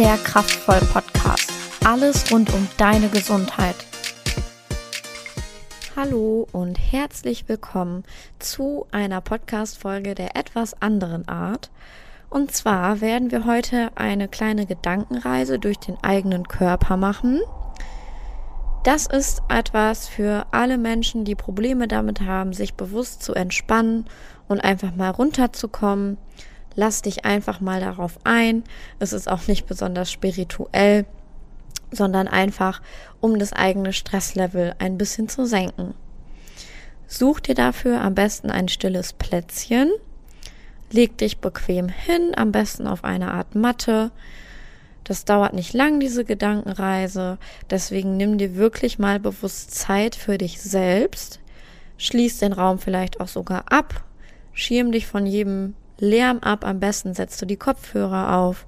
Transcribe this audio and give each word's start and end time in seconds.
der 0.00 0.16
Kraftvoll 0.16 0.80
Podcast. 0.94 1.52
Alles 1.84 2.32
rund 2.32 2.50
um 2.54 2.66
deine 2.78 3.10
Gesundheit. 3.10 3.76
Hallo 5.94 6.48
und 6.52 6.76
herzlich 6.76 7.50
willkommen 7.50 8.04
zu 8.38 8.86
einer 8.92 9.20
Podcast-Folge 9.20 10.14
der 10.14 10.38
etwas 10.38 10.80
anderen 10.80 11.28
Art. 11.28 11.70
Und 12.30 12.50
zwar 12.50 13.02
werden 13.02 13.30
wir 13.30 13.44
heute 13.44 13.90
eine 13.94 14.26
kleine 14.26 14.64
Gedankenreise 14.64 15.58
durch 15.58 15.76
den 15.76 15.98
eigenen 16.02 16.48
Körper 16.48 16.96
machen. 16.96 17.42
Das 18.84 19.06
ist 19.06 19.42
etwas 19.50 20.08
für 20.08 20.46
alle 20.50 20.78
Menschen, 20.78 21.26
die 21.26 21.34
Probleme 21.34 21.88
damit 21.88 22.22
haben, 22.22 22.54
sich 22.54 22.72
bewusst 22.72 23.22
zu 23.22 23.34
entspannen 23.34 24.06
und 24.48 24.60
einfach 24.60 24.96
mal 24.96 25.10
runterzukommen. 25.10 26.16
Lass 26.74 27.02
dich 27.02 27.24
einfach 27.24 27.60
mal 27.60 27.80
darauf 27.80 28.18
ein. 28.24 28.64
Es 28.98 29.12
ist 29.12 29.28
auch 29.28 29.46
nicht 29.46 29.66
besonders 29.66 30.10
spirituell, 30.10 31.04
sondern 31.90 32.28
einfach, 32.28 32.80
um 33.20 33.38
das 33.38 33.52
eigene 33.52 33.92
Stresslevel 33.92 34.74
ein 34.78 34.96
bisschen 34.96 35.28
zu 35.28 35.46
senken. 35.46 35.94
Such 37.06 37.40
dir 37.40 37.54
dafür 37.54 38.00
am 38.00 38.14
besten 38.14 38.50
ein 38.50 38.68
stilles 38.68 39.12
Plätzchen. 39.12 39.90
Leg 40.92 41.18
dich 41.18 41.38
bequem 41.38 41.88
hin, 41.88 42.32
am 42.36 42.52
besten 42.52 42.86
auf 42.86 43.04
eine 43.04 43.32
Art 43.32 43.54
Matte. 43.54 44.12
Das 45.02 45.24
dauert 45.24 45.54
nicht 45.54 45.72
lang, 45.72 45.98
diese 45.98 46.24
Gedankenreise. 46.24 47.38
Deswegen 47.68 48.16
nimm 48.16 48.38
dir 48.38 48.54
wirklich 48.54 49.00
mal 49.00 49.18
bewusst 49.18 49.74
Zeit 49.74 50.14
für 50.14 50.38
dich 50.38 50.60
selbst. 50.60 51.40
Schließ 51.96 52.38
den 52.38 52.52
Raum 52.52 52.78
vielleicht 52.78 53.20
auch 53.20 53.28
sogar 53.28 53.72
ab. 53.72 54.04
Schirm 54.52 54.92
dich 54.92 55.06
von 55.06 55.26
jedem 55.26 55.74
Lärm 56.00 56.38
ab. 56.40 56.64
Am 56.64 56.80
besten 56.80 57.14
setzt 57.14 57.40
du 57.40 57.46
die 57.46 57.56
Kopfhörer 57.56 58.36
auf. 58.36 58.66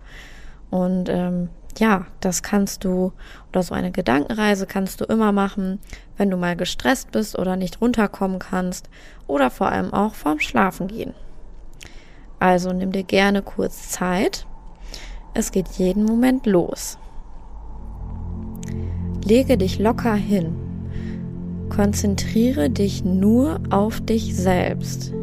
Und 0.71 1.09
ähm, 1.09 1.49
ja, 1.79 2.07
das 2.21 2.43
kannst 2.43 2.85
du, 2.85 3.13
oder 3.51 3.63
so 3.63 3.75
eine 3.75 3.91
Gedankenreise 3.91 4.67
kannst 4.67 5.01
du 5.01 5.05
immer 5.05 5.33
machen, 5.33 5.81
wenn 6.17 6.31
du 6.31 6.37
mal 6.37 6.57
gestresst 6.57 7.11
bist 7.13 7.39
oder 7.39 7.57
nicht 7.57 7.81
runterkommen 7.81 8.39
kannst 8.39 8.89
oder 9.27 9.51
vor 9.51 9.69
allem 9.69 9.93
auch 9.93 10.15
vorm 10.15 10.41
Schlafen 10.41 10.89
gehen. 10.89 11.15
Also 12.39 12.73
nimm 12.73 12.93
dir 12.93 13.05
gerne 13.05 13.43
kurz 13.43 13.91
Zeit. 13.91 14.47
Es 15.35 15.53
geht 15.53 15.69
jeden 15.79 16.05
Moment 16.05 16.47
los. 16.47 16.99
Lege 19.25 19.57
dich 19.57 19.79
locker 19.79 20.15
hin. 20.15 20.57
Konzentriere 21.71 22.69
dich 22.69 23.05
nur 23.05 23.61
auf 23.71 24.01
dich 24.01 24.37
selbst. 24.37 25.15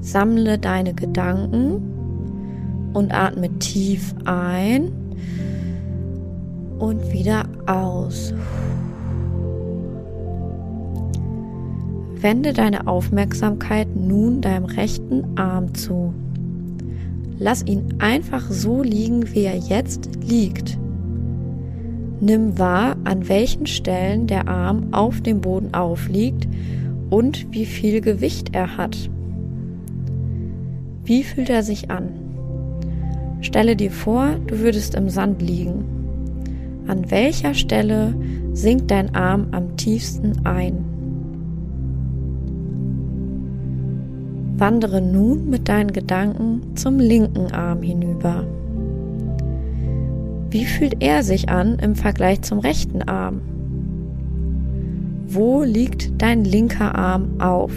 Sammle 0.00 0.58
deine 0.58 0.94
Gedanken 0.94 1.82
und 2.92 3.12
atme 3.12 3.50
tief 3.58 4.14
ein 4.24 4.90
und 6.78 7.12
wieder 7.12 7.44
aus. 7.66 8.32
Wende 12.20 12.52
deine 12.52 12.86
Aufmerksamkeit 12.86 13.94
nun 13.94 14.40
deinem 14.40 14.64
rechten 14.64 15.24
Arm 15.36 15.74
zu. 15.74 16.12
Lass 17.38 17.64
ihn 17.64 17.94
einfach 18.00 18.50
so 18.50 18.82
liegen, 18.82 19.32
wie 19.32 19.44
er 19.44 19.56
jetzt 19.56 20.10
liegt. 20.26 20.76
Nimm 22.20 22.58
wahr, 22.58 22.96
an 23.04 23.28
welchen 23.28 23.66
Stellen 23.66 24.26
der 24.26 24.48
Arm 24.48 24.88
auf 24.90 25.20
dem 25.20 25.40
Boden 25.40 25.72
aufliegt 25.72 26.48
und 27.10 27.52
wie 27.52 27.66
viel 27.66 28.00
Gewicht 28.00 28.54
er 28.54 28.76
hat. 28.76 29.08
Wie 31.08 31.24
fühlt 31.24 31.48
er 31.48 31.62
sich 31.62 31.90
an? 31.90 32.10
Stelle 33.40 33.76
dir 33.76 33.90
vor, 33.90 34.36
du 34.46 34.58
würdest 34.58 34.94
im 34.94 35.08
Sand 35.08 35.40
liegen. 35.40 35.86
An 36.86 37.10
welcher 37.10 37.54
Stelle 37.54 38.14
sinkt 38.52 38.90
dein 38.90 39.14
Arm 39.14 39.46
am 39.52 39.74
tiefsten 39.78 40.44
ein? 40.44 40.84
Wandere 44.58 45.00
nun 45.00 45.48
mit 45.48 45.70
deinen 45.70 45.94
Gedanken 45.94 46.76
zum 46.76 46.98
linken 46.98 47.52
Arm 47.52 47.80
hinüber. 47.80 48.46
Wie 50.50 50.66
fühlt 50.66 51.02
er 51.02 51.22
sich 51.22 51.48
an 51.48 51.78
im 51.78 51.94
Vergleich 51.94 52.42
zum 52.42 52.58
rechten 52.58 53.00
Arm? 53.00 53.40
Wo 55.26 55.62
liegt 55.62 56.20
dein 56.20 56.44
linker 56.44 56.94
Arm 56.94 57.40
auf? 57.40 57.72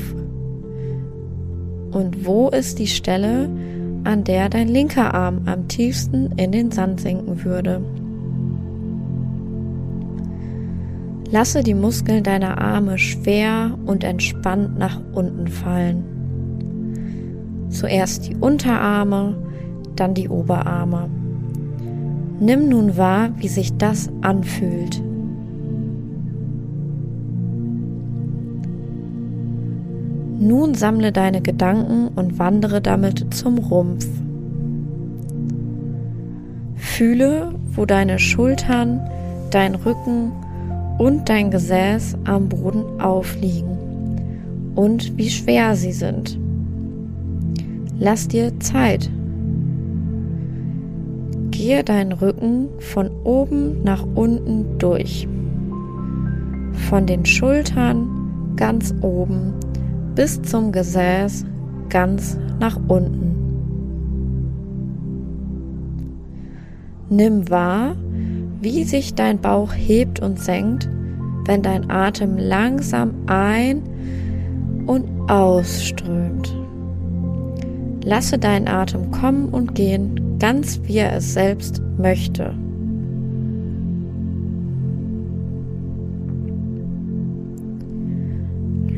Und 1.91 2.25
wo 2.25 2.50
ist 2.50 2.79
die 2.79 2.88
Stelle, 2.88 3.50
an 4.03 4.24
der 4.24 4.50
dein 4.50 4.68
linker 4.68 5.13
Arm 5.13 5.41
am 5.46 5.68
tiefsten 5.68 6.31
in 6.38 6.52
den 6.52 6.72
Sand 6.72 7.02
sinken 7.02 7.44
würde? 7.44 7.81
Lasse 11.30 11.63
die 11.63 11.74
Muskeln 11.74 12.24
deiner 12.24 12.59
Arme 12.59 12.97
schwer 12.97 13.78
und 13.85 14.03
entspannt 14.03 14.78
nach 14.78 15.00
unten 15.13 15.47
fallen. 15.47 16.03
Zuerst 17.69 18.28
die 18.28 18.35
Unterarme, 18.35 19.38
dann 19.96 20.13
die 20.13 20.28
Oberarme. 20.28 21.09
Nimm 22.40 22.68
nun 22.68 22.97
wahr, 22.97 23.30
wie 23.38 23.47
sich 23.47 23.78
das 23.78 24.09
anfühlt. 24.22 25.01
Nun 30.41 30.74
sammle 30.74 31.12
deine 31.12 31.40
Gedanken 31.40 32.07
und 32.16 32.40
wandere 32.40 32.81
damit 32.81 33.31
zum 33.31 33.59
Rumpf. 33.59 34.07
Fühle, 36.74 37.53
wo 37.75 37.85
deine 37.85 38.18
Schultern, 38.18 39.07
dein 39.51 39.75
Rücken 39.75 40.31
und 40.97 41.30
dein 41.30 41.51
Gesäß 41.51 42.18
am 42.24 42.50
Boden 42.50 43.00
aufliegen 43.00 44.74
und 44.74 45.16
wie 45.16 45.30
schwer 45.30 45.75
sie 45.75 45.91
sind. 45.91 46.40
Lass 48.00 48.28
dir 48.28 48.59
Zeit. 48.59 49.12
Gehe 51.51 51.84
deinen 51.84 52.13
Rücken 52.13 52.68
von 52.80 53.12
oben 53.24 53.84
nach 53.84 54.03
unten 54.16 54.80
durch. 54.80 55.28
Von 56.90 57.06
den 57.06 57.28
Schultern 57.28 58.07
ganz 58.56 58.91
oben 59.01 59.53
bis 60.16 60.42
zum 60.42 60.72
Gesäß 60.72 61.46
ganz 61.90 62.38
nach 62.60 62.80
unten. 62.88 63.36
Nimm 67.10 67.50
wahr, 67.50 67.96
wie 68.62 68.84
sich 68.84 69.16
dein 69.16 69.40
Bauch 69.40 69.74
hebt 69.74 70.22
und 70.22 70.40
senkt, 70.40 70.90
wenn 71.46 71.62
dein 71.62 71.90
Atem 71.92 72.38
langsam 72.38 73.14
ein 73.26 73.82
und 74.86 75.30
ausströmt. 75.30 76.56
Lasse 78.04 78.38
deinen 78.38 78.68
Atem 78.68 79.12
kommen 79.12 79.50
und 79.50 79.76
gehen, 79.76 80.38
ganz 80.40 80.80
wie 80.84 80.98
er 80.98 81.16
es 81.18 81.34
selbst 81.34 81.82
möchte. 81.98 82.54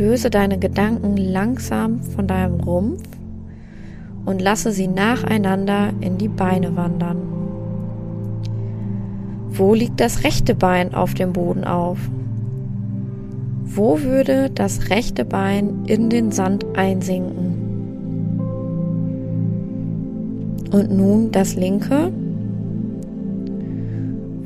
Löse 0.03 0.29
deine 0.29 0.59
Gedanken 0.59 1.15
langsam 1.15 2.01
von 2.01 2.27
deinem 2.27 2.59
Rumpf 2.59 3.03
und 4.25 4.41
lasse 4.41 4.73
sie 4.73 4.87
nacheinander 4.87 5.91
in 6.01 6.17
die 6.17 6.27
Beine 6.27 6.75
wandern. 6.75 7.19
Wo 9.51 9.73
liegt 9.73 10.01
das 10.01 10.25
rechte 10.25 10.55
Bein 10.55 10.93
auf 10.93 11.13
dem 11.13 11.31
Boden 11.31 11.63
auf? 11.63 11.99
Wo 13.63 14.01
würde 14.01 14.49
das 14.53 14.89
rechte 14.89 15.23
Bein 15.23 15.85
in 15.85 16.09
den 16.09 16.33
Sand 16.33 16.65
einsinken? 16.75 17.53
Und 20.69 20.91
nun 20.91 21.31
das 21.31 21.55
linke. 21.55 22.11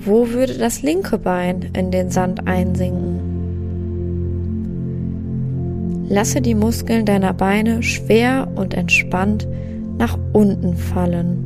Wo 0.05 0.29
würde 0.29 0.53
das 0.53 0.83
linke 0.83 1.17
Bein 1.17 1.71
in 1.73 1.89
den 1.89 2.11
Sand 2.11 2.47
einsinken? 2.47 3.26
Lasse 6.09 6.41
die 6.41 6.55
Muskeln 6.55 7.05
deiner 7.05 7.33
Beine 7.33 7.83
schwer 7.83 8.47
und 8.55 8.73
entspannt 8.73 9.47
nach 9.97 10.17
unten 10.31 10.75
fallen. 10.75 11.43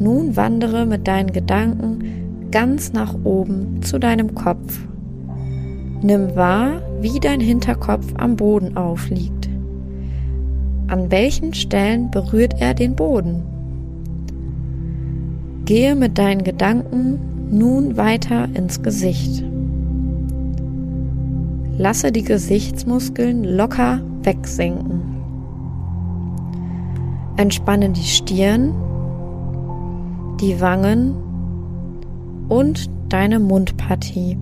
Nun 0.00 0.36
wandere 0.36 0.86
mit 0.86 1.06
deinen 1.06 1.32
Gedanken 1.32 2.00
ganz 2.50 2.92
nach 2.92 3.14
oben 3.24 3.80
zu 3.82 3.98
deinem 3.98 4.34
Kopf. 4.34 4.78
Nimm 6.02 6.34
wahr, 6.34 6.82
wie 7.00 7.20
dein 7.20 7.40
Hinterkopf 7.40 8.12
am 8.18 8.36
Boden 8.36 8.76
aufliegt. 8.76 9.48
An 10.88 11.10
welchen 11.10 11.54
Stellen 11.54 12.10
berührt 12.10 12.60
er 12.60 12.74
den 12.74 12.94
Boden? 12.96 13.53
Gehe 15.64 15.94
mit 15.94 16.18
deinen 16.18 16.44
Gedanken 16.44 17.18
nun 17.50 17.96
weiter 17.96 18.48
ins 18.54 18.82
Gesicht. 18.82 19.44
lasse 21.76 22.12
die 22.12 22.22
Gesichtsmuskeln 22.22 23.44
locker 23.44 24.00
wegsinken. 24.22 25.02
Entspanne 27.36 27.90
die 27.90 28.02
Stirn, 28.02 28.72
die 30.40 30.60
Wangen 30.60 31.14
und 32.48 32.88
deine 33.08 33.40
Mundpartie. 33.40 34.38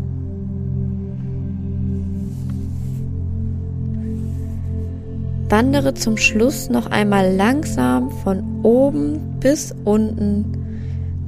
Wandere 5.48 5.94
zum 5.94 6.16
Schluss 6.16 6.70
noch 6.70 6.90
einmal 6.90 7.34
langsam 7.34 8.10
von 8.10 8.42
oben 8.62 9.38
bis 9.40 9.74
unten 9.84 10.61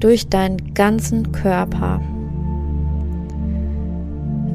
durch 0.05 0.29
deinen 0.29 0.75
ganzen 0.75 1.33
Körper. 1.33 1.99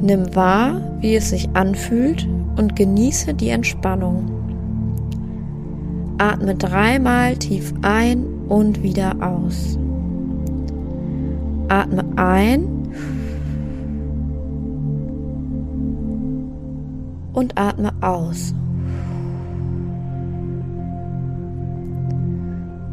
Nimm 0.00 0.32
wahr, 0.36 0.80
wie 1.00 1.16
es 1.16 1.30
sich 1.30 1.48
anfühlt 1.54 2.28
und 2.56 2.76
genieße 2.76 3.34
die 3.34 3.48
Entspannung. 3.48 4.30
Atme 6.18 6.54
dreimal 6.54 7.36
tief 7.36 7.74
ein 7.82 8.24
und 8.48 8.84
wieder 8.84 9.16
aus. 9.20 9.76
Atme 11.66 12.04
ein 12.14 12.64
und 17.32 17.58
atme 17.58 17.90
aus. 18.02 18.54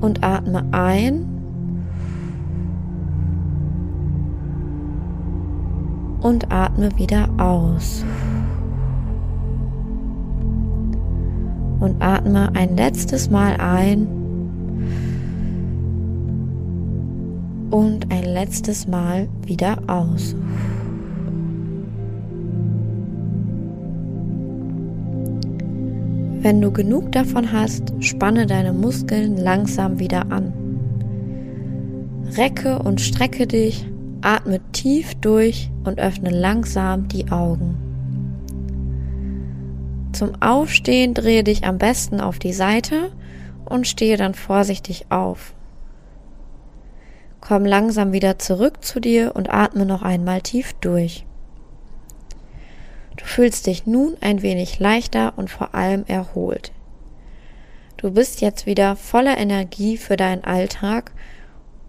Und 0.02 0.24
atme 0.24 0.66
ein 0.72 1.37
und 6.22 6.52
atme 6.52 6.90
wieder 6.98 7.30
aus. 7.38 8.04
Und 11.80 12.02
atme 12.02 12.50
ein 12.56 12.76
letztes 12.76 13.30
Mal 13.30 13.58
ein 13.58 14.08
und 17.70 18.12
ein 18.12 18.24
letztes 18.24 18.88
Mal 18.88 19.28
wieder 19.46 19.78
aus. 19.88 20.36
Wenn 26.42 26.62
du 26.62 26.72
genug 26.72 27.12
davon 27.12 27.52
hast, 27.52 27.92
spanne 28.00 28.46
deine 28.46 28.72
Muskeln 28.72 29.38
langsam 29.38 30.00
wieder 30.00 30.32
an. 30.32 30.54
Recke 32.38 32.80
und 32.80 33.02
strecke 33.02 33.48
dich, 33.48 33.86
atme 34.22 34.60
tief 34.72 35.16
durch 35.16 35.70
und 35.84 36.00
öffne 36.00 36.30
langsam 36.30 37.08
die 37.08 37.32
Augen. 37.32 37.78
Zum 40.14 40.42
Aufstehen 40.42 41.14
drehe 41.14 41.44
dich 41.44 41.66
am 41.66 41.78
besten 41.78 42.22
auf 42.22 42.40
die 42.40 42.54
Seite 42.54 43.12
und 43.66 43.88
stehe 43.88 44.18
dann 44.18 44.34
vorsichtig 44.34 45.06
auf. 45.10 45.54
Komm 47.42 47.66
langsam 47.66 48.14
wieder 48.14 48.40
zurück 48.40 48.84
zu 48.84 49.00
dir 49.00 49.36
und 49.36 49.50
atme 49.54 49.86
noch 49.86 50.02
einmal 50.02 50.42
tief 50.42 50.74
durch. 50.82 51.26
Du 53.16 53.26
fühlst 53.26 53.68
dich 53.68 53.86
nun 53.86 54.16
ein 54.22 54.42
wenig 54.42 54.80
leichter 54.80 55.34
und 55.38 55.50
vor 55.50 55.76
allem 55.76 56.04
erholt. 56.08 56.72
Du 57.98 58.12
bist 58.12 58.42
jetzt 58.42 58.66
wieder 58.66 58.96
voller 58.96 59.38
Energie 59.38 59.98
für 59.98 60.18
deinen 60.18 60.44
Alltag 60.44 61.12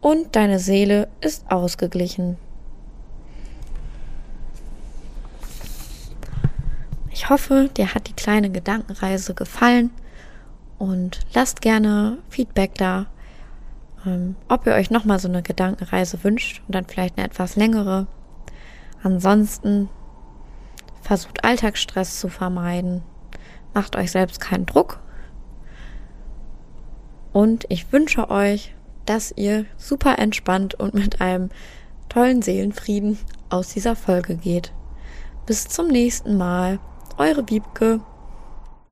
und 0.00 0.36
deine 0.36 0.58
Seele 0.58 1.08
ist 1.20 1.50
ausgeglichen. 1.50 2.36
Ich 7.10 7.28
hoffe, 7.30 7.68
dir 7.76 7.94
hat 7.94 8.08
die 8.08 8.12
kleine 8.14 8.50
Gedankenreise 8.50 9.34
gefallen 9.34 9.90
und 10.78 11.20
lasst 11.34 11.60
gerne 11.60 12.18
Feedback 12.28 12.74
da 12.76 13.06
ähm, 14.06 14.36
ob 14.48 14.66
ihr 14.66 14.74
euch 14.74 14.90
nochmal 14.90 15.18
so 15.18 15.28
eine 15.28 15.42
Gedankenreise 15.42 16.22
wünscht 16.22 16.62
und 16.66 16.74
dann 16.74 16.86
vielleicht 16.86 17.18
eine 17.18 17.26
etwas 17.26 17.56
längere. 17.56 18.06
Ansonsten 19.02 19.88
versucht 21.02 21.44
Alltagsstress 21.44 22.18
zu 22.18 22.28
vermeiden. 22.28 23.02
Macht 23.74 23.96
euch 23.96 24.10
selbst 24.10 24.40
keinen 24.40 24.66
Druck. 24.66 25.00
Und 27.32 27.66
ich 27.68 27.92
wünsche 27.92 28.30
euch, 28.30 28.74
dass 29.08 29.32
ihr 29.36 29.64
super 29.78 30.18
entspannt 30.18 30.74
und 30.74 30.92
mit 30.94 31.20
einem 31.20 31.48
tollen 32.10 32.42
Seelenfrieden 32.42 33.18
aus 33.48 33.68
dieser 33.68 33.96
Folge 33.96 34.36
geht. 34.36 34.72
Bis 35.46 35.66
zum 35.68 35.88
nächsten 35.88 36.36
Mal. 36.36 36.78
Eure 37.16 37.48
Wiebke. 37.48 38.00